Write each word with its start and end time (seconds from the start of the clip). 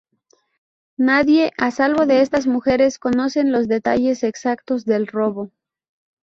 Nadie, 0.97 1.51
a 1.59 1.69
salvo 1.69 2.07
de 2.07 2.21
estas 2.23 2.47
mujeres 2.47 2.97
conocen 2.97 3.51
los 3.51 3.67
detalles 3.67 4.23
exactos 4.23 4.83
del 4.83 5.05
robo. 5.05 5.51